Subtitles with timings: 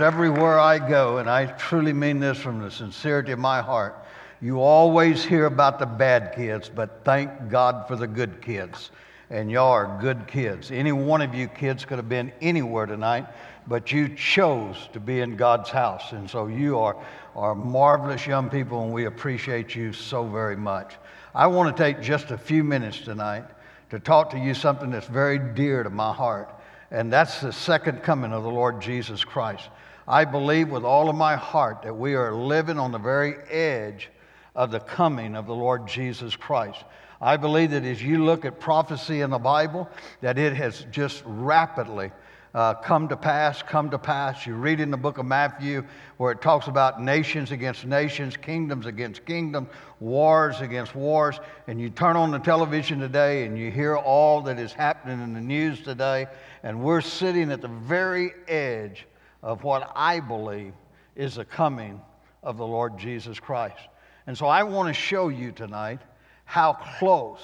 [0.00, 4.06] Everywhere I go, and I truly mean this from the sincerity of my heart,
[4.40, 8.90] you always hear about the bad kids, but thank God for the good kids.
[9.28, 10.70] And y'all are good kids.
[10.70, 13.26] Any one of you kids could have been anywhere tonight,
[13.66, 16.12] but you chose to be in God's house.
[16.12, 16.96] And so you are,
[17.36, 20.94] are marvelous young people, and we appreciate you so very much.
[21.34, 23.44] I want to take just a few minutes tonight
[23.90, 26.52] to talk to you something that's very dear to my heart,
[26.90, 29.68] and that's the second coming of the Lord Jesus Christ.
[30.10, 34.10] I believe with all of my heart that we are living on the very edge
[34.56, 36.82] of the coming of the Lord Jesus Christ.
[37.20, 39.88] I believe that as you look at prophecy in the Bible,
[40.20, 42.10] that it has just rapidly
[42.56, 44.44] uh, come to pass, come to pass.
[44.46, 45.84] You read in the book of Matthew
[46.16, 49.68] where it talks about nations against nations, kingdoms against kingdoms,
[50.00, 51.38] wars against wars.
[51.68, 55.34] And you turn on the television today and you hear all that is happening in
[55.34, 56.26] the news today.
[56.64, 59.06] And we're sitting at the very edge
[59.42, 60.72] of what I believe
[61.16, 62.00] is the coming
[62.42, 63.78] of the Lord Jesus Christ.
[64.26, 66.00] And so I want to show you tonight
[66.44, 67.40] how close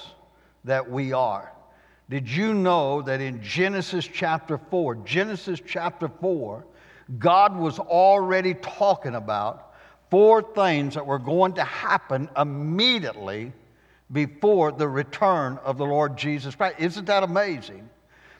[0.63, 1.51] that we are.
[2.09, 6.65] Did you know that in Genesis chapter 4, Genesis chapter 4,
[7.19, 9.75] God was already talking about
[10.09, 13.51] four things that were going to happen immediately
[14.11, 16.75] before the return of the Lord Jesus Christ?
[16.79, 17.89] Isn't that amazing?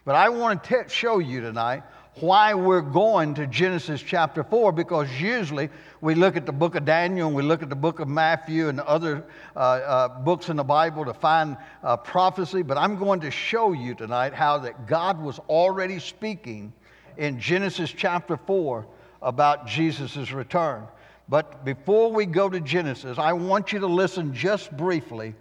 [0.06, 1.84] But I want to t- show you tonight
[2.20, 5.70] why we're going to Genesis chapter 4 because usually
[6.02, 8.70] we look at the book of Daniel and we look at the book of Matthew
[8.70, 9.24] and other
[9.56, 12.64] uh, uh, books in the Bible to find uh, prophecy.
[12.64, 16.74] But I'm going to show you tonight how that God was already speaking
[17.18, 18.86] in Genesis chapter 4
[19.22, 20.88] about Jesus' return.
[21.30, 25.36] But before we go to Genesis, I want you to listen just briefly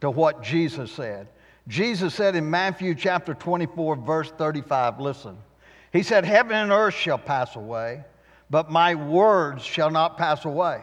[0.00, 1.28] to what Jesus said.
[1.68, 5.36] Jesus said in Matthew chapter 24, verse 35, listen.
[5.92, 8.04] He said, Heaven and earth shall pass away,
[8.48, 10.80] but my words shall not pass away.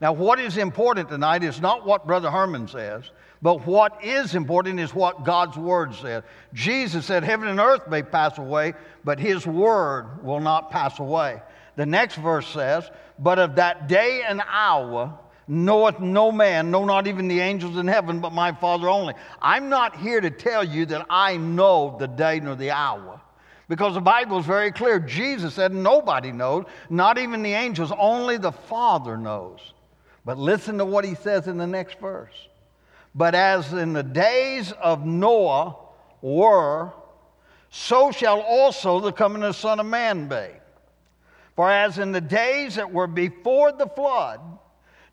[0.00, 3.10] Now, what is important tonight is not what Brother Herman says,
[3.42, 6.24] but what is important is what God's word said.
[6.52, 8.74] Jesus said, Heaven and earth may pass away,
[9.04, 11.40] but his word will not pass away.
[11.76, 15.18] The next verse says, But of that day and hour
[15.48, 19.14] knoweth no man, no, not even the angels in heaven, but my Father only.
[19.40, 23.20] I'm not here to tell you that I know the day nor the hour.
[23.68, 25.00] Because the Bible is very clear.
[25.00, 29.72] Jesus said nobody knows, not even the angels, only the Father knows.
[30.24, 32.48] But listen to what he says in the next verse.
[33.14, 35.76] But as in the days of Noah
[36.20, 36.92] were,
[37.70, 40.46] so shall also the coming of the Son of Man be.
[41.56, 44.40] For as in the days that were before the flood,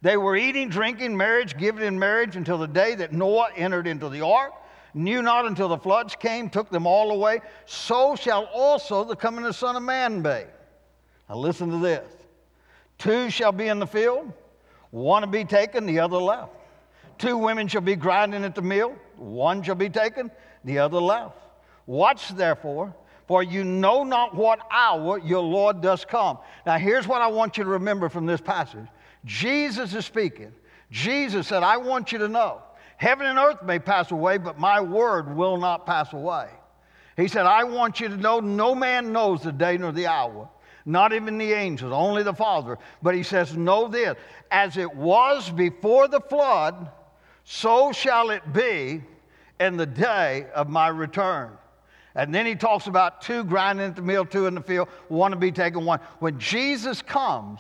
[0.02, 4.10] they were eating, drinking, marriage, giving in marriage until the day that Noah entered into
[4.10, 4.54] the ark
[4.94, 9.42] knew not until the floods came, took them all away, so shall also the coming
[9.42, 10.44] of the Son of Man be.
[11.30, 12.12] Now listen to this.
[12.98, 14.32] Two shall be in the field,
[14.92, 16.52] one to be taken, the other left.
[17.18, 20.32] Two women shall be grinding at the mill, one shall be taken,
[20.64, 21.38] the other left.
[21.86, 22.94] Watch therefore,
[23.28, 26.38] for you know not what hour your Lord does come.
[26.66, 28.88] Now here's what I want you to remember from this passage.
[29.26, 30.52] Jesus is speaking.
[30.92, 32.62] Jesus said, I want you to know
[33.04, 36.48] Heaven and earth may pass away, but my word will not pass away.
[37.18, 40.48] He said, I want you to know no man knows the day nor the hour,
[40.86, 42.78] not even the angels, only the Father.
[43.02, 44.16] But he says, Know this
[44.52, 46.92] as it was before the flood,
[47.44, 49.04] so shall it be
[49.60, 51.52] in the day of my return.
[52.16, 55.32] And then he talks about two grinding at the mill, two in the field, one
[55.32, 56.00] to be taken, one.
[56.20, 57.60] When Jesus comes,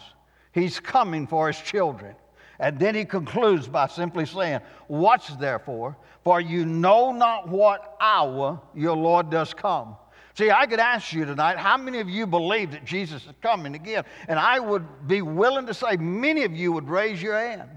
[0.53, 2.15] he's coming for his children.
[2.63, 8.61] And then he concludes by simply saying, Watch therefore, for you know not what hour
[8.73, 9.97] your Lord does come.
[10.35, 13.75] See, I could ask you tonight, how many of you believe that Jesus is coming
[13.75, 14.05] again?
[14.29, 17.69] And I would be willing to say many of you would raise your hand.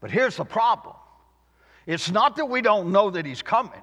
[0.00, 0.96] But here's the problem
[1.86, 3.82] it's not that we don't know that he's coming,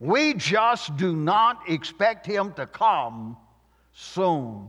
[0.00, 3.38] we just do not expect him to come
[3.94, 4.68] soon.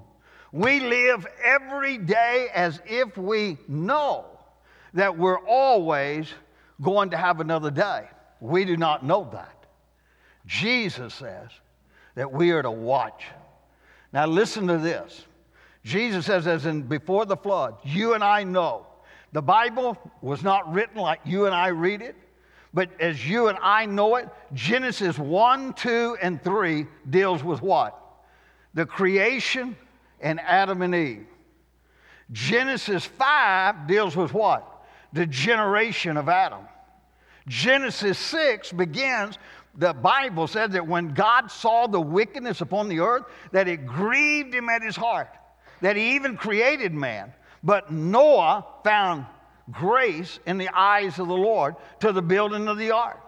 [0.54, 4.31] We live every day as if we know
[4.94, 6.28] that we're always
[6.82, 8.08] going to have another day.
[8.40, 9.66] We do not know that.
[10.46, 11.50] Jesus says
[12.16, 13.24] that we are to watch.
[14.12, 15.26] Now, listen to this.
[15.84, 18.88] Jesus says, as in before the flood, you and I know.
[19.32, 22.16] The Bible was not written like you and I read it,
[22.74, 27.98] but as you and I know it, Genesis 1, 2, and 3 deals with what?
[28.74, 29.76] The creation
[30.20, 31.28] and Adam and Eve.
[32.32, 34.71] Genesis 5 deals with what?
[35.14, 36.62] The generation of Adam.
[37.48, 39.38] Genesis 6 begins,
[39.76, 44.54] the Bible said that when God saw the wickedness upon the earth, that it grieved
[44.54, 45.30] him at his heart.
[45.82, 47.34] that he even created man.
[47.64, 49.26] But Noah found
[49.72, 53.20] grace in the eyes of the Lord to the building of the ark.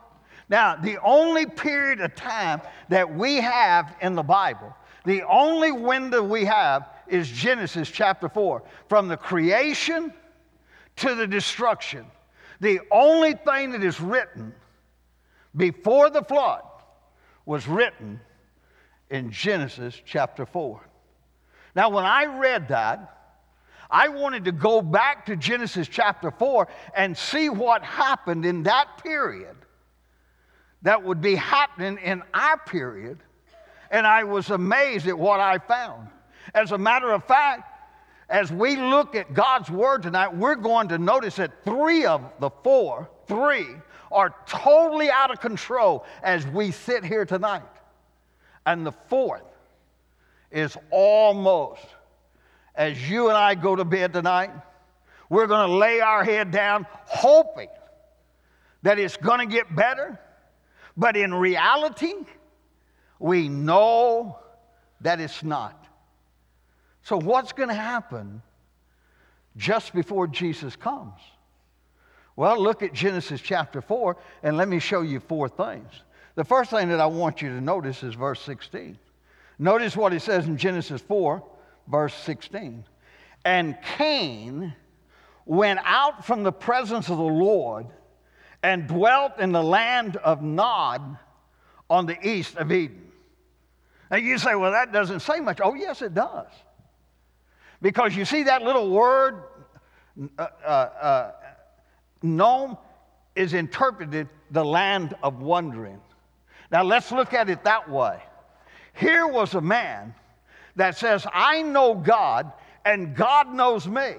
[0.50, 4.75] Now, the only period of time that we have in the Bible,
[5.06, 8.63] the only window we have is Genesis chapter 4.
[8.88, 10.13] From the creation
[10.97, 12.05] to the destruction,
[12.59, 14.53] the only thing that is written
[15.55, 16.63] before the flood
[17.45, 18.19] was written
[19.09, 20.81] in Genesis chapter 4.
[21.75, 23.09] Now, when I read that,
[23.89, 29.03] I wanted to go back to Genesis chapter 4 and see what happened in that
[29.03, 29.55] period
[30.81, 33.19] that would be happening in our period.
[33.91, 36.07] And I was amazed at what I found.
[36.53, 37.72] As a matter of fact,
[38.29, 42.49] as we look at God's word tonight, we're going to notice that three of the
[42.49, 43.67] four, three,
[44.11, 47.63] are totally out of control as we sit here tonight.
[48.65, 49.43] And the fourth
[50.51, 51.85] is almost
[52.75, 54.51] as you and I go to bed tonight,
[55.29, 57.69] we're going to lay our head down hoping
[58.81, 60.19] that it's going to get better.
[60.97, 62.13] But in reality,
[63.19, 64.39] we know
[65.01, 65.82] that it's not.
[67.03, 68.41] So, what's going to happen
[69.55, 71.19] just before Jesus comes?
[72.35, 75.91] Well, look at Genesis chapter 4, and let me show you four things.
[76.35, 78.97] The first thing that I want you to notice is verse 16.
[79.59, 81.44] Notice what it says in Genesis 4
[81.88, 82.83] verse 16.
[83.45, 84.73] And Cain
[85.45, 87.88] went out from the presence of the Lord
[88.61, 91.17] and dwelt in the land of Nod
[91.89, 93.11] on the east of Eden.
[94.09, 95.59] Now you say, well, that doesn't say much.
[95.61, 96.47] Oh, yes, it does.
[97.83, 99.44] Because you see that little word,
[100.39, 101.31] uh, uh, uh,
[102.24, 102.77] Nome,
[103.35, 106.00] is interpreted the land of wandering.
[106.71, 108.24] Now let's look at it that way.
[108.94, 110.15] Here was a man
[110.77, 112.53] that says, I know God
[112.85, 114.13] and God knows me.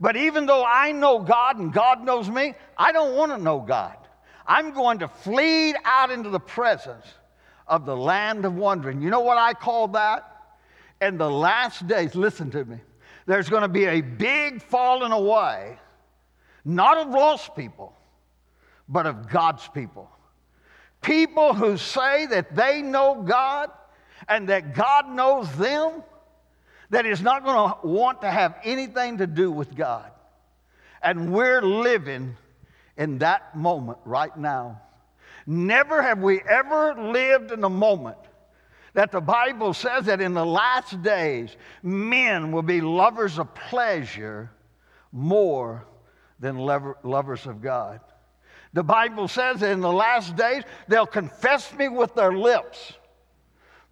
[0.00, 3.60] But even though I know God and God knows me, I don't want to know
[3.60, 3.96] God.
[4.46, 7.06] I'm going to flee out into the presence
[7.68, 9.02] of the land of wandering.
[9.02, 10.28] You know what I call that?
[11.02, 12.78] In the last days, listen to me,
[13.26, 15.78] there's going to be a big falling away,
[16.64, 17.94] not of lost people,
[18.88, 20.10] but of God's people.
[21.00, 23.70] People who say that they know God
[24.28, 26.02] and that God knows them,
[26.90, 30.10] that is not going to want to have anything to do with God.
[31.02, 32.36] And we're living
[32.96, 34.80] in that moment right now.
[35.46, 38.18] Never have we ever lived in a moment
[38.94, 44.50] that the Bible says that in the last days, men will be lovers of pleasure
[45.12, 45.86] more
[46.38, 48.00] than lovers of God.
[48.72, 52.94] The Bible says that in the last days, they'll confess me with their lips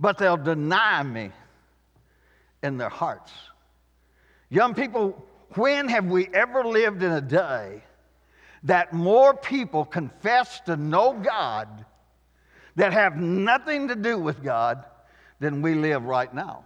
[0.00, 1.31] but they'll deny me
[2.62, 3.31] in their hearts.
[4.49, 5.25] Young people,
[5.55, 7.82] when have we ever lived in a day
[8.64, 11.85] that more people confess to know God
[12.80, 14.86] that have nothing to do with God
[15.38, 16.64] than we live right now?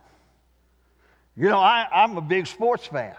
[1.37, 3.17] You know, I, am a big sports fan.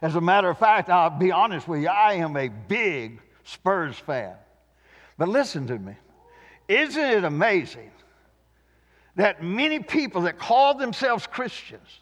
[0.00, 3.96] As a matter of fact, I'll be honest with you, I am a big Spurs
[3.96, 4.36] fan.
[5.18, 5.94] But listen to me.
[6.68, 7.90] Isn't it amazing
[9.16, 12.00] that many people that call themselves Christians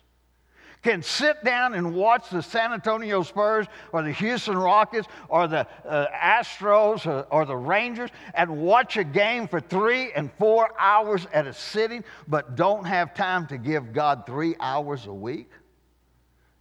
[0.84, 5.66] can sit down and watch the San Antonio Spurs or the Houston Rockets or the
[5.86, 11.26] uh, Astros or, or the Rangers and watch a game for three and four hours
[11.32, 15.50] at a sitting, but don't have time to give God three hours a week?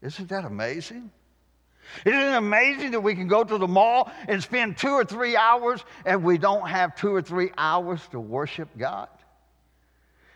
[0.02, 1.12] Isn't that amazing?
[2.06, 5.36] Isn't it amazing that we can go to the mall and spend two or three
[5.36, 9.10] hours and we don't have two or three hours to worship God?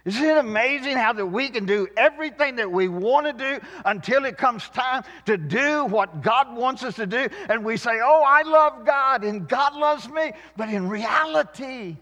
[0.08, 4.24] Isn't it amazing how that we can do everything that we want to do until
[4.24, 7.28] it comes time to do what God wants us to do?
[7.50, 10.32] And we say, Oh, I love God and God loves me.
[10.56, 11.98] But in reality,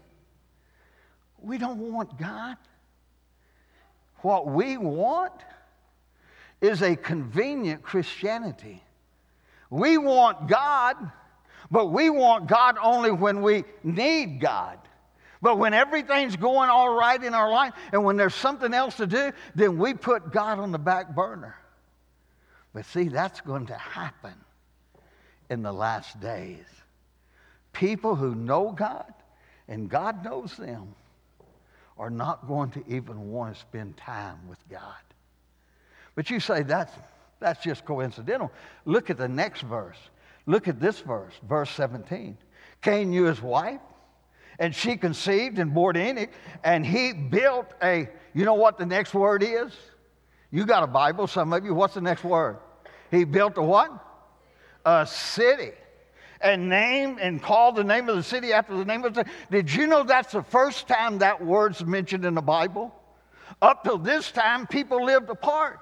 [1.40, 2.56] we don't want God.
[4.18, 5.32] What we want
[6.60, 8.84] is a convenient Christianity.
[9.68, 10.94] We want God,
[11.72, 14.78] but we want God only when we need God.
[15.42, 19.06] But when everything's going all right in our life and when there's something else to
[19.06, 21.56] do, then we put God on the back burner.
[22.72, 24.34] But see, that's going to happen
[25.50, 26.64] in the last days.
[27.72, 29.12] People who know God
[29.68, 30.94] and God knows them
[31.98, 34.94] are not going to even want to spend time with God.
[36.14, 36.92] But you say that's,
[37.40, 38.50] that's just coincidental.
[38.84, 39.98] Look at the next verse.
[40.46, 42.36] Look at this verse, verse 17.
[42.82, 43.80] Cain knew his wife
[44.58, 46.30] and she conceived and bore Enoch,
[46.64, 49.72] and he built a, you know what the next word is?
[50.50, 51.74] You got a Bible, some of you.
[51.74, 52.58] What's the next word?
[53.10, 53.92] He built a what?
[54.84, 55.72] A city.
[56.40, 59.30] And named and called the name of the city after the name of the city.
[59.50, 62.94] Did you know that's the first time that word's mentioned in the Bible?
[63.62, 65.80] Up till this time, people lived apart.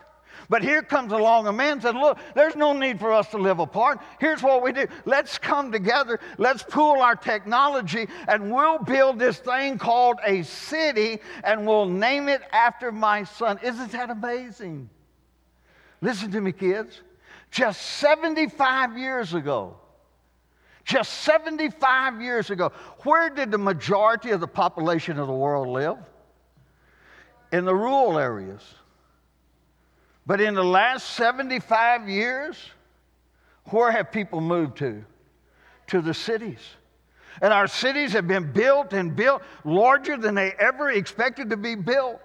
[0.48, 3.58] But here comes along a man said, Look, there's no need for us to live
[3.58, 4.00] apart.
[4.20, 4.86] Here's what we do.
[5.04, 11.20] Let's come together, let's pool our technology, and we'll build this thing called a city,
[11.42, 13.58] and we'll name it after my son.
[13.62, 14.88] Isn't that amazing?
[16.00, 17.00] Listen to me, kids.
[17.50, 19.76] Just 75 years ago,
[20.84, 22.72] just 75 years ago,
[23.04, 25.96] where did the majority of the population of the world live?
[27.52, 28.62] In the rural areas.
[30.26, 32.56] But in the last 75 years,
[33.66, 35.04] where have people moved to?
[35.88, 36.60] To the cities.
[37.42, 41.74] And our cities have been built and built larger than they ever expected to be
[41.74, 42.20] built.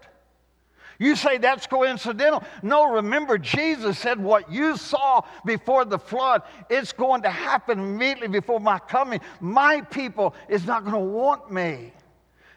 [0.99, 2.43] You say that's coincidental.
[2.61, 8.27] No, remember, Jesus said, What you saw before the flood, it's going to happen immediately
[8.27, 9.21] before my coming.
[9.39, 11.93] My people is not going to want me.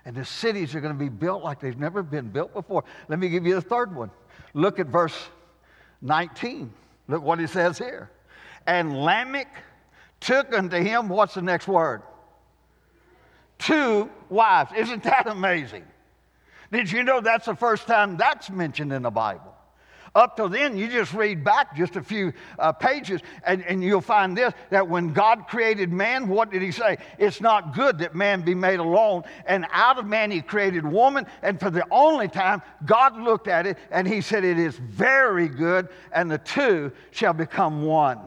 [0.04, 2.82] And the cities are going to be built like they've never been built before.
[3.08, 4.10] Let me give you the third one.
[4.54, 5.16] Look at verse
[6.00, 6.72] 19.
[7.08, 8.10] Look what he says here.
[8.66, 9.48] And Lamech
[10.20, 12.02] took unto him, what's the next word?
[13.58, 14.72] Two wives.
[14.76, 15.84] Isn't that amazing?
[16.70, 19.51] Did you know that's the first time that's mentioned in the Bible?
[20.14, 24.02] Up till then, you just read back just a few uh, pages and, and you'll
[24.02, 26.98] find this that when God created man, what did he say?
[27.18, 29.22] It's not good that man be made alone.
[29.46, 31.26] And out of man, he created woman.
[31.42, 35.48] And for the only time, God looked at it and he said, It is very
[35.48, 38.20] good, and the two shall become one.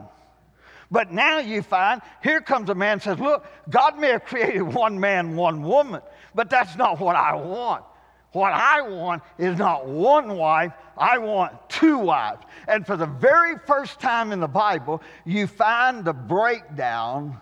[0.90, 4.98] But now you find, here comes a man says, Look, God may have created one
[4.98, 6.00] man, one woman,
[6.34, 7.84] but that's not what I want.
[8.32, 12.44] What I want is not one wife, I want two wives.
[12.68, 17.40] And for the very first time in the Bible, you find the breakdown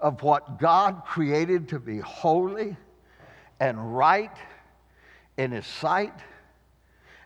[0.00, 2.76] of what God created to be holy
[3.60, 4.36] and right
[5.36, 6.14] in His sight,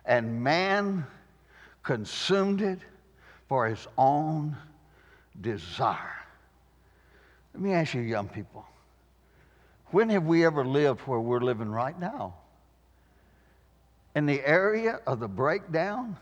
[0.05, 1.05] and man
[1.83, 2.79] consumed it
[3.47, 4.55] for his own
[5.41, 6.23] desire.
[7.53, 8.63] Let me ask you, young people,
[9.87, 12.35] when have we ever lived where we're living right now?
[14.15, 16.17] In the area of the breakdown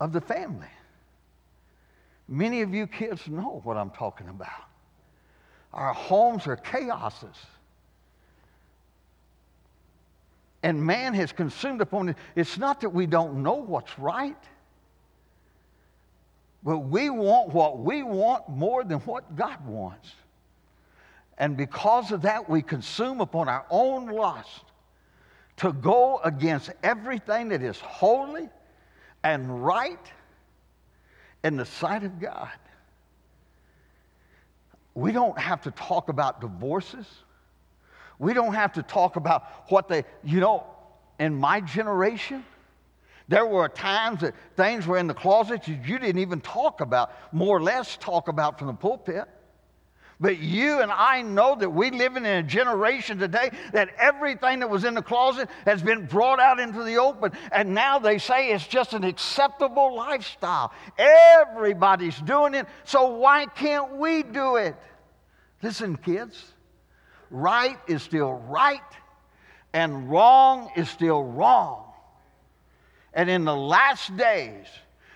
[0.00, 0.68] of the family.
[2.28, 4.64] Many of you kids know what I'm talking about.
[5.72, 7.36] Our homes are chaoses.
[10.62, 12.16] And man has consumed upon it.
[12.34, 14.36] It's not that we don't know what's right,
[16.62, 20.12] but we want what we want more than what God wants.
[21.38, 24.64] And because of that, we consume upon our own lust
[25.58, 28.48] to go against everything that is holy
[29.22, 30.12] and right
[31.44, 32.50] in the sight of God.
[34.94, 37.06] We don't have to talk about divorces.
[38.18, 40.64] We don't have to talk about what they, you know,
[41.20, 42.44] in my generation,
[43.28, 47.12] there were times that things were in the closet that you didn't even talk about,
[47.32, 49.28] more or less talk about from the pulpit.
[50.20, 54.68] But you and I know that we live in a generation today that everything that
[54.68, 57.32] was in the closet has been brought out into the open.
[57.52, 60.72] And now they say it's just an acceptable lifestyle.
[60.98, 64.74] Everybody's doing it, so why can't we do it?
[65.62, 66.52] Listen, kids,
[67.30, 68.80] right is still right,
[69.72, 71.84] and wrong is still wrong.
[73.14, 74.66] And in the last days,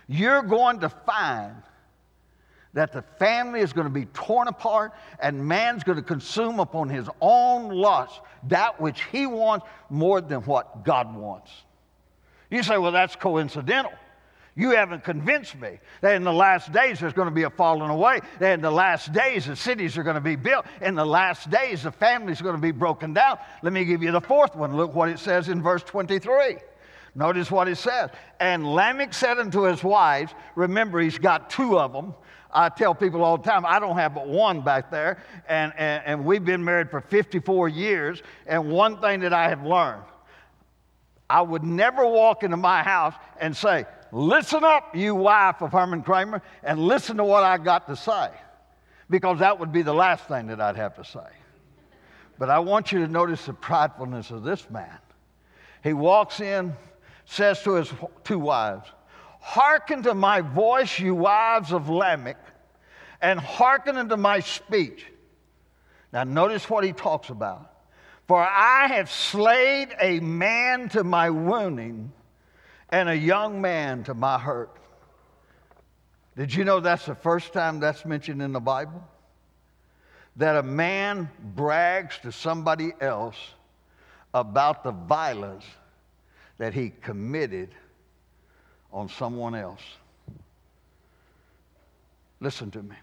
[0.06, 1.56] you're going to find
[2.74, 6.88] that the family is going to be torn apart and man's going to consume upon
[6.88, 11.50] his own lust that which he wants more than what God wants.
[12.50, 13.92] You say, well, that's coincidental.
[14.54, 17.88] You haven't convinced me that in the last days there's going to be a falling
[17.88, 18.20] away.
[18.38, 20.66] That in the last days the cities are going to be built.
[20.82, 23.38] In the last days the families are going to be broken down.
[23.62, 24.76] Let me give you the fourth one.
[24.76, 26.58] Look what it says in verse 23.
[27.14, 28.10] Notice what it says.
[28.40, 32.14] And Lamech said unto his wives, remember, he's got two of them.
[32.52, 36.02] I tell people all the time, I don't have but one back there, and, and,
[36.04, 38.22] and we've been married for 54 years.
[38.46, 40.02] And one thing that I have learned,
[41.30, 46.02] I would never walk into my house and say, Listen up, you wife of Herman
[46.02, 48.28] Cramer, and listen to what I got to say,
[49.08, 51.30] because that would be the last thing that I'd have to say.
[52.38, 54.98] But I want you to notice the pridefulness of this man.
[55.82, 56.74] He walks in,
[57.24, 57.90] says to his
[58.22, 58.86] two wives,
[59.44, 62.38] Hearken to my voice, you wives of Lamech,
[63.20, 65.04] and hearken unto my speech.
[66.12, 67.68] Now, notice what he talks about.
[68.28, 72.12] For I have slayed a man to my wounding,
[72.88, 74.76] and a young man to my hurt.
[76.36, 79.02] Did you know that's the first time that's mentioned in the Bible?
[80.36, 83.36] That a man brags to somebody else
[84.32, 85.64] about the violence
[86.58, 87.74] that he committed
[88.92, 89.82] on someone else.
[92.40, 92.96] Listen to me.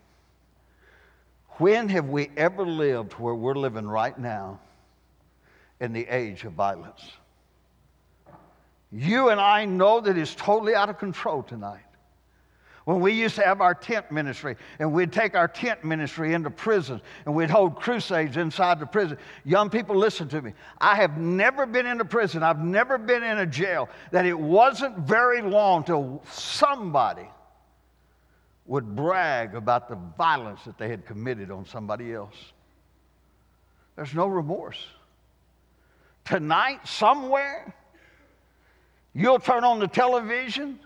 [1.59, 4.59] When have we ever lived where we're living right now
[5.79, 7.01] in the age of violence?
[8.91, 11.83] You and I know that it's totally out of control tonight.
[12.89, 16.49] When we used to have our tent ministry, and we'd take our tent ministry into
[16.49, 19.19] prisons, and we'd hold crusades inside the prison.
[19.45, 20.53] Young people, listen to me.
[20.81, 24.33] I have never been in a prison, I've never been in a jail, that it
[24.33, 27.29] wasn't very long till somebody
[28.65, 32.53] would brag about the violence that they had committed on somebody else.
[33.97, 34.83] There's no remorse.
[36.25, 37.71] Tonight, somewhere,
[39.13, 40.79] you'll turn on the television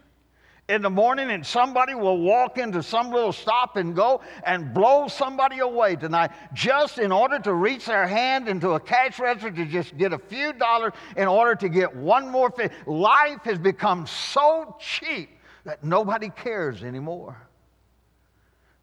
[0.70, 5.08] in the morning and somebody will walk into some little stop and go and blow
[5.08, 9.66] somebody away tonight just in order to reach their hand into a cash register to
[9.66, 12.70] just get a few dollars in order to get one more thing.
[12.86, 15.30] Life has become so cheap
[15.66, 17.36] that nobody cares anymore.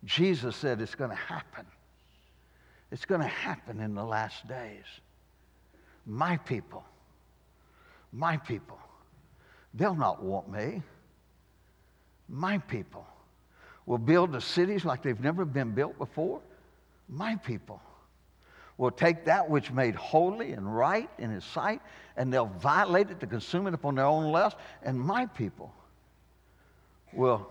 [0.05, 1.67] Jesus said it's going to happen.
[2.91, 4.85] It's going to happen in the last days.
[6.05, 6.85] My people,
[8.13, 8.79] my people,
[9.73, 10.83] they'll not want me
[12.31, 13.07] my people
[13.87, 16.41] will build the cities like they've never been built before.
[17.09, 17.83] My people
[18.79, 21.83] will take that which made holy and right in his sight
[22.17, 24.57] and they'll violate it to consume it upon their own lust.
[24.83, 25.75] And my people
[27.13, 27.49] will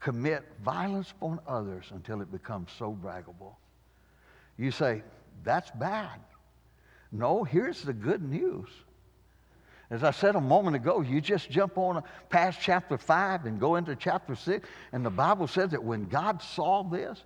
[0.00, 3.54] commit violence upon others until it becomes so braggable.
[4.58, 5.02] You say,
[5.44, 6.20] that's bad.
[7.12, 8.68] No, here's the good news.
[9.94, 13.76] As I said a moment ago, you just jump on past chapter 5 and go
[13.76, 17.22] into chapter 6, and the Bible says that when God saw this,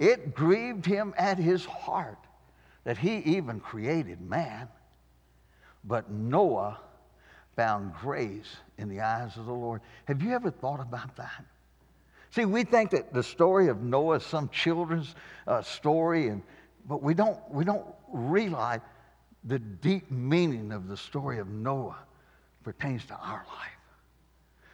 [0.00, 2.18] it grieved him at his heart
[2.82, 4.66] that he even created man.
[5.84, 6.80] But Noah
[7.54, 9.80] found grace in the eyes of the Lord.
[10.06, 11.44] Have you ever thought about that?
[12.30, 15.14] See, we think that the story of Noah is some children's
[15.46, 16.42] uh, story, and,
[16.88, 18.80] but we don't, we don't realize
[19.44, 21.98] the deep meaning of the story of Noah
[22.68, 23.78] pertains to our life.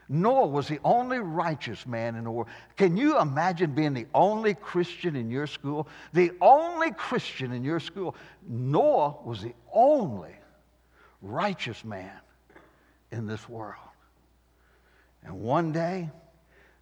[0.09, 2.49] Noah was the only righteous man in the world.
[2.77, 5.87] Can you imagine being the only Christian in your school?
[6.13, 8.17] The only Christian in your school.
[8.49, 10.35] Noah was the only
[11.23, 12.19] righteous man
[13.13, 13.77] in this world.
[15.23, 16.11] And one day,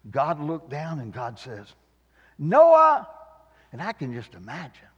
[0.09, 1.67] God looked down and God says,
[2.39, 3.07] Noah,
[3.71, 4.89] and I can just imagine.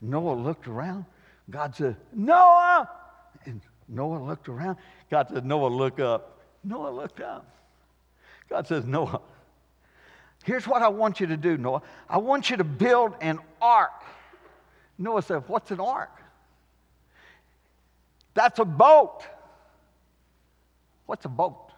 [0.00, 1.04] Noah looked around
[1.48, 2.90] God said, Noah!
[3.44, 4.78] And Noah looked around.
[5.10, 6.40] God said, Noah, look up.
[6.64, 7.46] Noah looked up.
[8.48, 9.20] God says, Noah,
[10.44, 11.82] here's what I want you to do, Noah.
[12.08, 14.02] I want you to build an ark.
[14.98, 16.10] Noah said, What's an ark?
[18.34, 19.22] That's a boat.
[21.06, 21.72] What's a boat?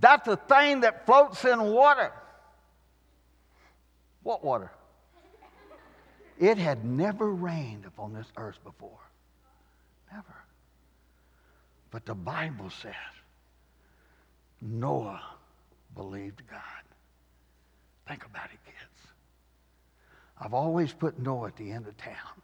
[0.00, 2.12] That's a thing that floats in water.
[4.22, 4.70] What water?
[6.38, 8.98] It had never rained upon this earth before.
[10.12, 10.34] Never.
[11.96, 12.92] But the Bible says
[14.60, 15.22] Noah
[15.94, 16.60] believed God.
[18.06, 19.08] Think about it, kids.
[20.38, 22.42] I've always put Noah at the end of town.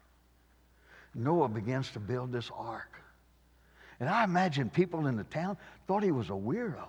[1.15, 2.99] Noah begins to build this ark.
[4.01, 6.89] And I imagine people in the town thought he was a weirdo.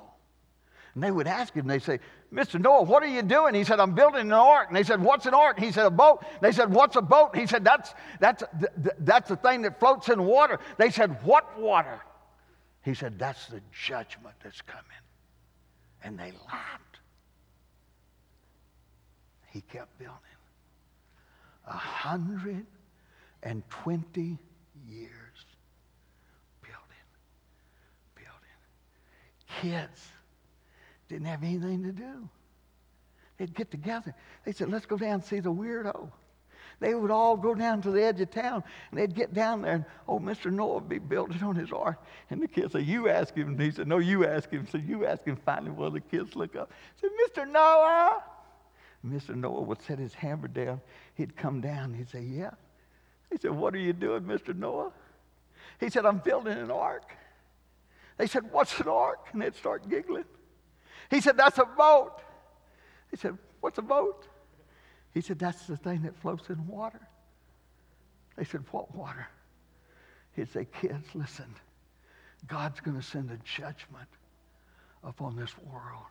[0.93, 1.99] And they would ask him, they say,
[2.33, 2.61] Mr.
[2.61, 3.55] Noah, what are you doing?
[3.55, 4.69] He said, I'm building an ark.
[4.69, 5.59] And they said, What's an ark?
[5.59, 6.23] He said, A boat.
[6.41, 7.35] They said, What's a boat?
[7.35, 8.41] He said, That's, that's,
[8.99, 10.59] that's the thing that floats in water.
[10.77, 11.99] They said, What water?
[12.83, 14.85] He said, That's the judgment that's coming.
[16.03, 16.99] And they laughed.
[19.51, 20.17] He kept building.
[21.65, 22.65] A hundred
[23.41, 24.37] and twenty
[24.87, 25.45] years
[26.61, 27.05] building,
[28.15, 29.61] building.
[29.61, 30.07] Kids
[31.07, 32.29] didn't have anything to do.
[33.37, 34.13] They'd get together.
[34.45, 36.11] They said, let's go down and see the weirdo.
[36.83, 39.73] They would all go down to the edge of town and they'd get down there
[39.73, 40.51] and, oh, Mr.
[40.51, 42.03] Noah would be building on his ark.
[42.29, 43.49] And the kids say, you ask him.
[43.49, 44.67] And he said, no, you ask him.
[44.71, 45.37] So you ask him.
[45.37, 47.49] Finally, one of the kids look up and said, Mr.
[47.49, 48.23] Noah.
[49.05, 49.35] Mr.
[49.35, 50.81] Noah would set his hammer down.
[51.15, 51.93] He'd come down.
[51.93, 52.51] He'd say, yeah.
[53.31, 54.55] He said, what are you doing, Mr.
[54.55, 54.91] Noah?
[55.79, 57.15] He said, I'm building an ark.
[58.17, 59.27] They said, what's an ark?
[59.33, 60.25] And they'd start giggling.
[61.09, 62.21] He said, That's a boat.
[63.11, 64.27] He said, What's a boat?
[65.13, 66.99] He said, That's the thing that floats in water.
[68.35, 69.27] They said, What water?
[70.35, 71.53] He'd say, Kids, listen,
[72.47, 74.09] God's going to send a judgment
[75.03, 76.05] upon this world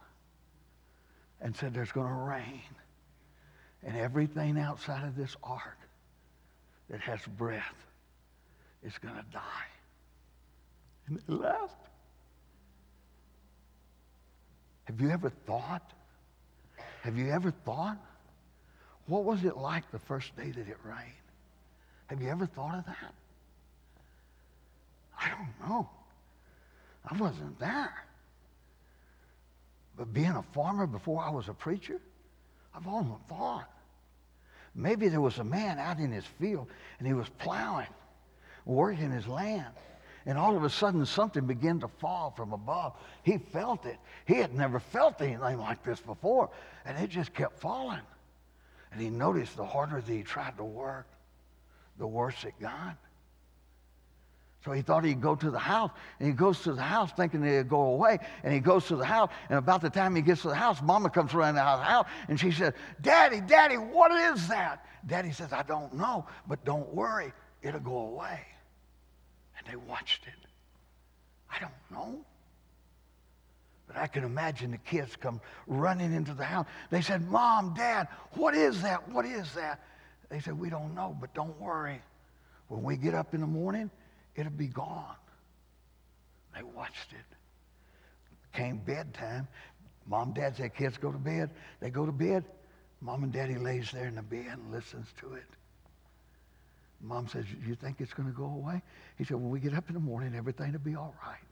[1.41, 2.63] and said there's going to rain
[3.85, 5.79] and everything outside of this ark
[6.89, 7.75] that has breath
[8.85, 9.41] is going to die.
[11.09, 11.75] And they laughed.
[14.85, 15.93] Have you ever thought?
[17.03, 17.99] Have you ever thought?
[19.13, 21.13] What was it like the first day that it rained?
[22.07, 23.15] Have you ever thought of that?
[25.21, 25.91] I don't know.
[27.05, 28.07] I wasn't there.
[29.99, 32.01] But being a farmer before I was a preacher,
[32.75, 33.69] I've often thought
[34.75, 37.93] maybe there was a man out in his field and he was plowing,
[38.65, 39.75] working his land.
[40.25, 42.95] And all of a sudden, something began to fall from above.
[43.25, 43.99] He felt it.
[44.25, 46.49] He had never felt anything like this before.
[46.87, 48.01] And it just kept falling.
[48.93, 51.09] And he noticed the harder that he tried to work,
[51.99, 52.97] the worse it got.
[54.65, 57.45] So he thought he'd go to the house, and he goes to the house thinking
[57.45, 58.19] it'd go away.
[58.45, 60.81] And he goes to the house, and about the time he gets to the house,
[60.81, 64.87] Mama comes running out of the house, and she says, Daddy, Daddy, what is that?
[65.07, 68.41] Daddy says, I don't know, but don't worry, it'll go away.
[69.59, 70.49] And they watched it.
[71.51, 72.25] I don't know.
[73.93, 76.67] But I can imagine the kids come running into the house.
[76.91, 79.09] They said, Mom, Dad, what is that?
[79.09, 79.81] What is that?
[80.29, 82.01] They said, We don't know, but don't worry.
[82.69, 83.91] When we get up in the morning,
[84.35, 85.17] it'll be gone.
[86.55, 87.37] They watched it.
[88.57, 89.49] Came bedtime.
[90.07, 91.51] Mom, dad said, kids go to bed.
[91.81, 92.45] They go to bed.
[93.01, 95.45] Mom and daddy lays there in the bed and listens to it.
[97.01, 98.81] Mom says, you think it's going to go away?
[99.19, 101.52] He said, when we get up in the morning, everything will be all right.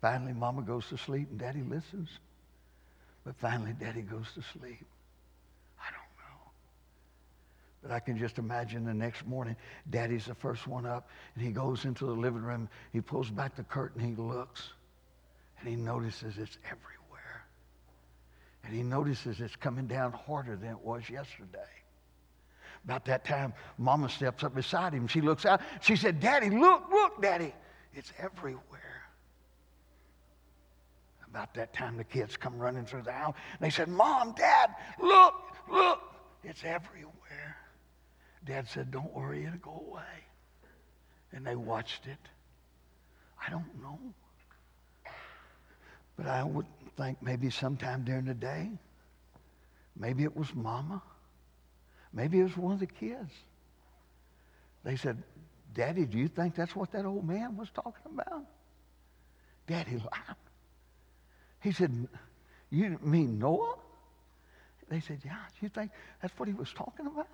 [0.00, 2.08] Finally, mama goes to sleep and daddy listens.
[3.24, 4.86] But finally, daddy goes to sleep.
[5.80, 6.50] I don't know.
[7.82, 9.56] But I can just imagine the next morning,
[9.90, 12.68] daddy's the first one up, and he goes into the living room.
[12.92, 14.70] He pulls back the curtain, he looks,
[15.58, 17.44] and he notices it's everywhere.
[18.64, 21.58] And he notices it's coming down harder than it was yesterday.
[22.84, 25.08] About that time, Mama steps up beside him.
[25.08, 25.60] She looks out.
[25.80, 27.52] She said, Daddy, look, look, Daddy.
[27.94, 28.87] It's everywhere.
[31.30, 33.34] About that time, the kids come running through the house.
[33.60, 35.34] They said, Mom, Dad, look,
[35.70, 36.00] look.
[36.42, 37.56] It's everywhere.
[38.46, 40.02] Dad said, Don't worry, it'll go away.
[41.32, 42.18] And they watched it.
[43.46, 43.98] I don't know.
[46.16, 48.70] But I would think maybe sometime during the day,
[49.96, 51.02] maybe it was mama.
[52.12, 53.30] Maybe it was one of the kids.
[54.82, 55.22] They said,
[55.74, 58.44] Daddy, do you think that's what that old man was talking about?
[59.66, 60.47] Daddy laughed.
[61.60, 62.08] He said,
[62.70, 63.76] You mean Noah?
[64.88, 65.90] They said, Yeah, you think
[66.22, 67.26] that's what he was talking about?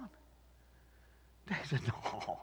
[1.46, 2.40] They said, no.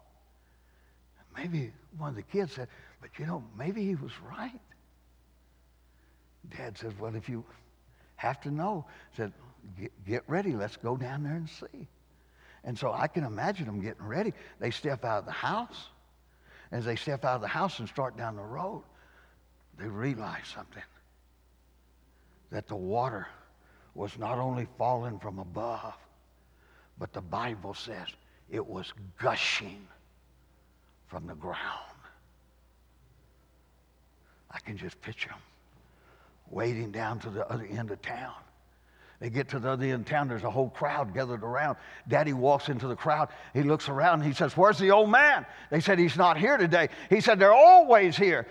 [1.36, 2.68] Maybe one of the kids said,
[3.00, 4.60] but you know, maybe he was right.
[6.56, 7.44] Dad says, well, if you
[8.16, 9.32] have to know, said,
[9.80, 10.54] get, get ready.
[10.54, 11.88] Let's go down there and see.
[12.64, 14.34] And so I can imagine them getting ready.
[14.60, 15.90] They step out of the house.
[16.72, 18.84] As they step out of the house and start down the road,
[19.78, 20.84] they realize something.
[22.52, 23.28] That the water
[23.96, 25.94] was not only falling from above,
[26.98, 28.08] but the Bible says
[28.50, 29.88] it was gushing
[31.08, 31.58] from the ground.
[34.50, 35.40] I can just picture them
[36.52, 38.34] wading down to the other end of town.
[39.20, 41.78] They get to the other end of town, there's a whole crowd gathered around.
[42.08, 43.30] Daddy walks into the crowd.
[43.54, 45.46] He looks around he says, Where's the old man?
[45.70, 46.90] They said, He's not here today.
[47.10, 48.48] He said, They're always here.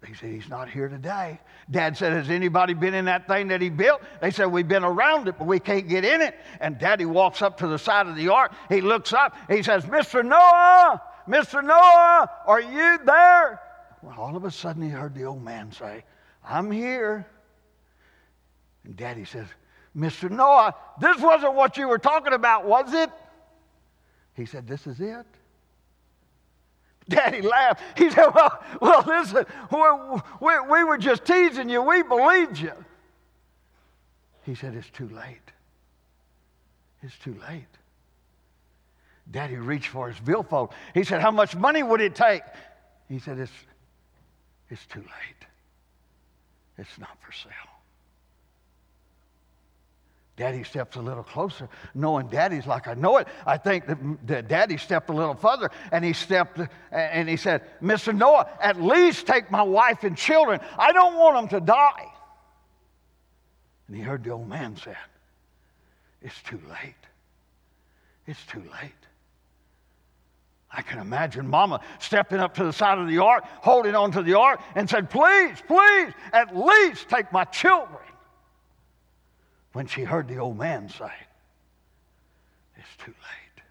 [0.00, 1.40] They said, He's not here today.
[1.70, 4.00] Dad said, Has anybody been in that thing that he built?
[4.20, 6.38] They said, We've been around it, but we can't get in it.
[6.60, 8.52] And Daddy walks up to the side of the ark.
[8.68, 9.36] He looks up.
[9.48, 10.24] He says, Mr.
[10.24, 11.62] Noah, Mr.
[11.62, 13.60] Noah, are you there?
[14.02, 16.04] Well, all of a sudden, he heard the old man say,
[16.44, 17.26] I'm here.
[18.84, 19.46] And Daddy says,
[19.96, 20.30] Mr.
[20.30, 23.10] Noah, this wasn't what you were talking about, was it?
[24.34, 25.26] He said, This is it.
[27.10, 27.82] Daddy laughed.
[27.98, 29.44] He said, Well, well listen,
[30.40, 31.82] we, we were just teasing you.
[31.82, 32.72] We believed you.
[34.44, 35.36] He said, It's too late.
[37.02, 37.66] It's too late.
[39.30, 40.72] Daddy reached for his billfold.
[40.94, 42.42] He said, How much money would it take?
[43.08, 43.52] He said, It's,
[44.70, 45.46] it's too late.
[46.78, 47.69] It's not for sale.
[50.40, 53.28] Daddy steps a little closer, knowing Daddy's like, I know it.
[53.44, 53.84] I think
[54.24, 58.16] that, Daddy stepped a little further and he stepped uh, and he said, Mr.
[58.16, 60.58] Noah, at least take my wife and children.
[60.78, 62.06] I don't want them to die.
[63.86, 64.94] And he heard the old man say,
[66.22, 66.94] It's too late.
[68.26, 68.92] It's too late.
[70.72, 74.38] I can imagine Mama stepping up to the side of the ark, holding onto the
[74.38, 78.09] ark, and said, Please, please, at least take my children.
[79.72, 81.12] When she heard the old man say,
[82.76, 83.64] It's too late.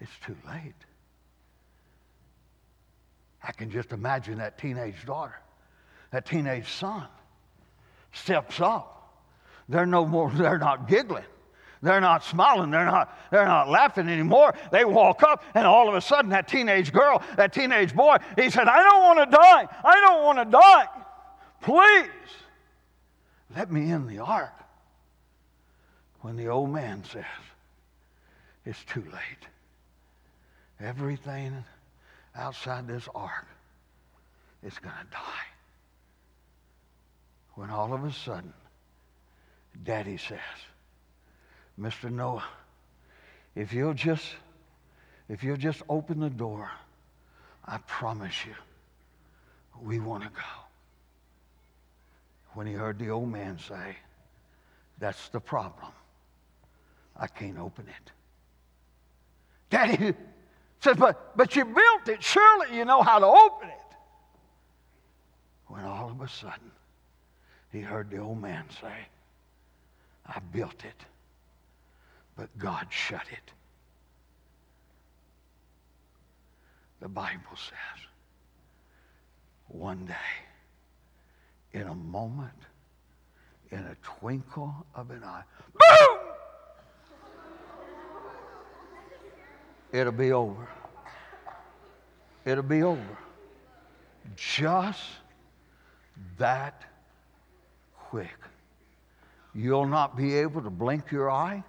[0.00, 0.74] It's too late.
[3.42, 5.40] I can just imagine that teenage daughter,
[6.12, 7.06] that teenage son
[8.12, 8.94] steps up.
[9.68, 11.24] They're no more, they're not giggling.
[11.80, 12.72] They're not smiling.
[12.72, 14.52] They're not, they're not laughing anymore.
[14.72, 18.50] They walk up, and all of a sudden, that teenage girl, that teenage boy, he
[18.50, 19.68] said, I don't want to die.
[19.84, 20.86] I don't want to die.
[21.60, 22.10] Please,
[23.56, 24.57] let me in the ark.
[26.28, 27.24] When the old man says,
[28.66, 29.48] It's too late.
[30.78, 31.64] Everything
[32.36, 33.46] outside this ark
[34.62, 35.46] is going to die.
[37.54, 38.52] When all of a sudden,
[39.82, 40.38] Daddy says,
[41.80, 42.12] Mr.
[42.12, 42.44] Noah,
[43.56, 44.26] if you'll just
[45.30, 46.70] if you'll just open the door,
[47.64, 48.54] I promise you,
[49.82, 50.60] we want to go.
[52.52, 53.96] When he heard the old man say,
[54.98, 55.92] That's the problem.
[57.18, 58.12] I can't open it.
[59.70, 60.14] Daddy
[60.80, 62.22] says, But but you built it.
[62.22, 63.74] Surely you know how to open it.
[65.66, 66.70] When all of a sudden
[67.72, 69.06] he heard the old man say,
[70.26, 71.04] I built it
[72.38, 73.52] but God shut it.
[77.00, 78.04] The Bible says
[79.66, 82.52] one day, in a moment,
[83.70, 85.42] in a twinkle of an eye,
[85.74, 86.17] boom!
[89.92, 90.68] It'll be over.
[92.44, 93.18] It'll be over.
[94.36, 95.02] Just
[96.38, 96.82] that
[97.94, 98.28] quick.
[99.54, 101.64] You'll not be able to blink your eye.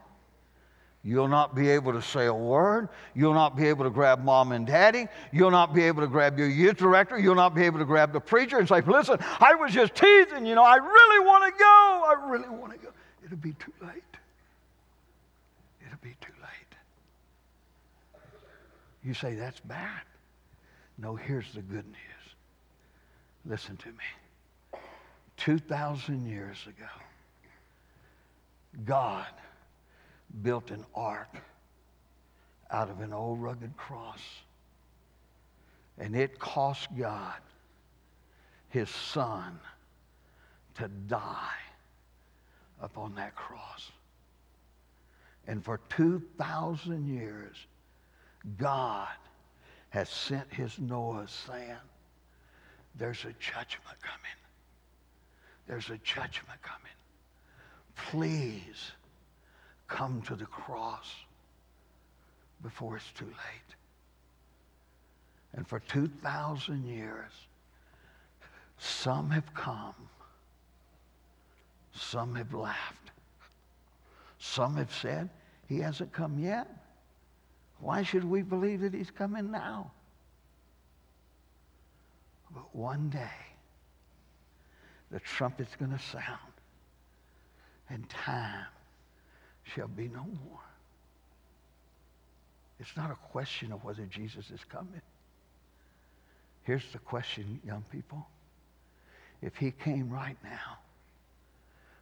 [1.02, 2.90] You'll not be able to say a word.
[3.16, 5.08] You'll not be able to grab mom and daddy.
[5.32, 7.18] You'll not be able to grab your youth director.
[7.18, 10.46] You'll not be able to grab the preacher and say, Listen, I was just teasing,
[10.46, 11.66] you know, I really want to go.
[11.66, 12.90] I really want to go.
[13.24, 14.04] It'll be too late.
[15.86, 16.76] It'll be too late.
[19.10, 20.04] You say, That's bad.
[21.00, 22.36] No, here's the good news.
[23.44, 24.80] Listen to me.
[25.38, 26.86] 2,000 years ago,
[28.86, 29.26] God
[30.44, 31.38] built an ark
[32.70, 34.22] out of an old rugged cross.
[35.98, 37.42] And it cost God
[38.68, 39.60] his son
[40.76, 41.58] to die
[42.80, 43.90] upon that cross.
[45.48, 47.56] And for 2,000 years,
[48.58, 49.08] God
[49.90, 51.76] has sent his Noah saying,
[52.96, 54.40] There's a judgment coming.
[55.68, 56.92] There's a judgment coming.
[57.96, 58.92] Please
[59.88, 61.14] come to the cross
[62.64, 63.76] before it's too late.
[65.54, 67.32] And for 2,000 years,
[68.78, 69.96] some have come,
[71.94, 73.12] some have laughed,
[74.38, 75.30] some have said,
[75.68, 76.68] He hasn't come yet.
[77.80, 79.92] Why should we believe that He's coming now?
[82.54, 83.30] But one day,
[85.12, 86.54] the trumpet's going to sound,
[87.90, 88.66] and time
[89.64, 90.60] shall be no more.
[92.80, 95.02] It's not a question of whether Jesus is coming.
[96.64, 98.26] Here's the question, young people.
[99.42, 100.78] If he came right now,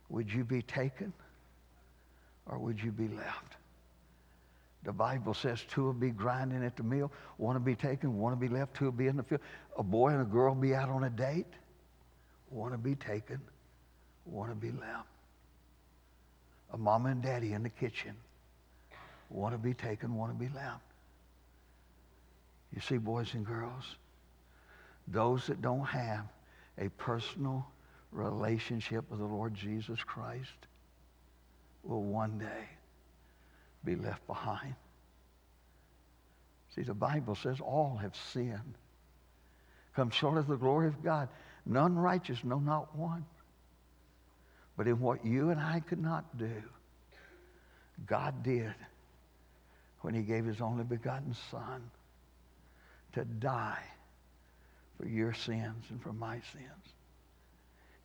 [0.10, 1.14] would you be taken
[2.46, 3.57] or would you be left?
[4.84, 8.32] The Bible says two will be grinding at the mill, one will be taken, one
[8.32, 9.42] will be left, two will be in the field.
[9.78, 11.54] A boy and a girl will be out on a date,
[12.50, 13.42] one will be taken,
[14.24, 15.08] one will be left
[16.74, 18.16] a mama and daddy in the kitchen.
[19.30, 20.82] Want to be taken, want to be left.
[22.74, 23.96] You see, boys and girls,
[25.08, 26.26] those that don't have
[26.78, 27.66] a personal
[28.12, 30.68] relationship with the Lord Jesus Christ
[31.84, 32.68] will one day
[33.88, 34.76] be left behind.
[36.76, 38.76] See, the Bible says all have sinned.
[39.96, 41.30] Come short of the glory of God.
[41.66, 43.26] None righteous, no, not one.
[44.76, 46.52] But in what you and I could not do,
[48.06, 48.76] God did
[50.02, 51.90] when he gave his only begotten Son
[53.14, 53.84] to die
[55.00, 56.94] for your sins and for my sins.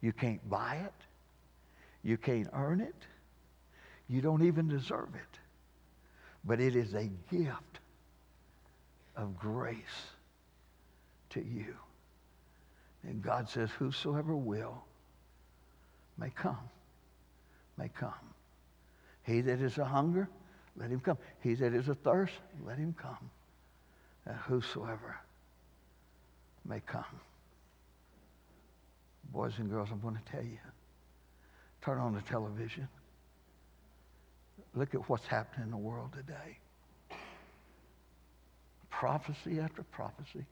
[0.01, 0.95] You can't buy it.
[2.03, 2.95] You can't earn it.
[4.09, 5.39] You don't even deserve it.
[6.45, 7.81] But it is a gift
[9.17, 9.77] of grace
[11.31, 11.75] to you.
[13.05, 14.85] And God says, Whosoever will
[16.19, 16.69] may come,
[17.77, 18.13] may come.
[19.25, 20.29] He that is a hunger,
[20.77, 21.19] let him come.
[21.41, 23.31] He that is a thirst, let him come.
[24.27, 25.17] And whosoever
[26.65, 27.05] may come.
[29.33, 30.59] Boys and girls, I'm going to tell you
[31.83, 32.89] turn on the television.
[34.75, 36.59] Look at what's happening in the world today.
[38.91, 40.47] Prophecy after prophecy.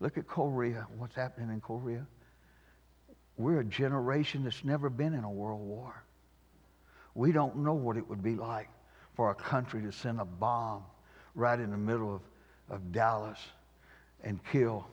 [0.00, 2.06] Look at Korea, what's happening in Korea.
[3.36, 6.04] We're a generation that's never been in a world war.
[7.14, 8.68] We don't know what it would be like
[9.14, 10.84] for a country to send a bomb
[11.34, 12.20] right in the middle of,
[12.70, 13.38] of Dallas
[14.22, 14.86] and kill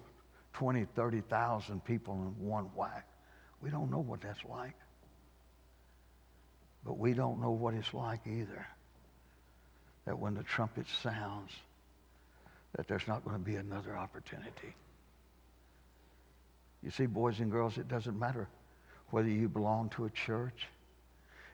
[0.54, 3.08] 20, 30,000 people in one whack.
[3.62, 4.76] We don't know what that's like.
[6.86, 8.68] But we don't know what it's like either.
[10.06, 11.52] That when the trumpet sounds,
[12.76, 14.76] that there's not going to be another opportunity.
[16.84, 18.48] You see, boys and girls, it doesn't matter
[19.10, 20.68] whether you belong to a church.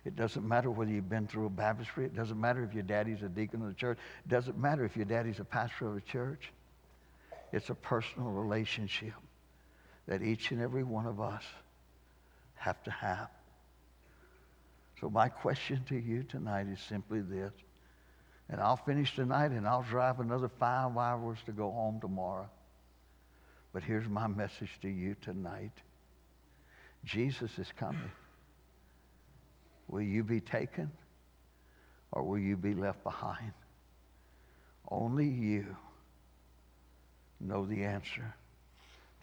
[0.03, 2.05] It doesn't matter whether you've been through a baptistry.
[2.05, 3.97] It doesn't matter if your daddy's a deacon of the church.
[4.25, 6.51] It doesn't matter if your daddy's a pastor of a church.
[7.53, 9.13] It's a personal relationship
[10.07, 11.43] that each and every one of us
[12.55, 13.29] have to have.
[15.01, 17.51] So my question to you tonight is simply this.
[18.49, 22.47] And I'll finish tonight and I'll drive another five hours to go home tomorrow.
[23.73, 25.71] But here's my message to you tonight.
[27.03, 28.11] Jesus is coming.
[29.87, 30.91] Will you be taken
[32.11, 33.53] or will you be left behind?
[34.87, 35.75] Only you
[37.39, 38.35] know the answer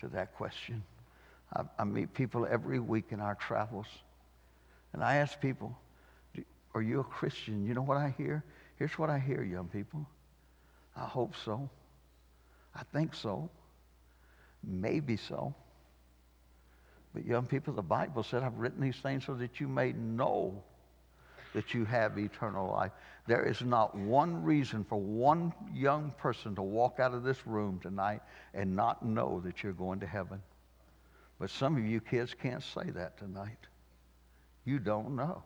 [0.00, 0.82] to that question.
[1.54, 3.86] I, I meet people every week in our travels,
[4.98, 5.78] and I ask people,
[6.74, 7.64] Are you a Christian?
[7.64, 8.42] You know what I hear?
[8.80, 10.04] Here's what I hear, young people.
[10.96, 11.70] I hope so.
[12.74, 13.48] I think so.
[14.64, 15.54] Maybe so.
[17.14, 20.64] But young people, the Bible said, I've written these things so that you may know
[21.54, 22.90] that you have eternal life.
[23.28, 27.78] There is not one reason for one young person to walk out of this room
[27.80, 30.42] tonight and not know that you're going to heaven.
[31.38, 33.67] But some of you kids can't say that tonight.
[34.68, 35.42] You don't know.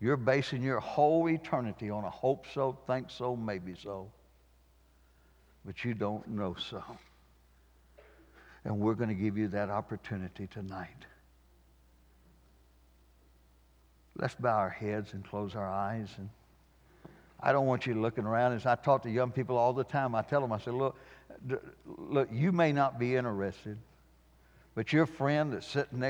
[0.00, 4.08] You're basing your whole eternity on a hope so, think so, maybe so.
[5.64, 6.84] But you don't know so.
[8.62, 11.06] And we're going to give you that opportunity tonight.
[14.16, 16.08] Let's bow our heads and close our eyes.
[16.16, 16.30] And
[17.40, 18.52] I don't want you looking around.
[18.52, 20.96] As I talk to young people all the time, I tell them, I say, look,
[21.84, 23.76] look, you may not be interested,
[24.76, 26.02] but your friend that's sitting next